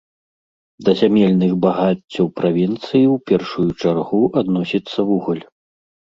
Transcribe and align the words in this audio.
Да 0.85 0.91
зямельных 1.01 1.51
багаццяў 1.65 2.25
правінцыі 2.39 2.81
ў 2.85 3.15
першую 3.33 3.67
чаргу 3.85 4.21
адносіцца 4.43 4.99
вугаль. 5.13 5.45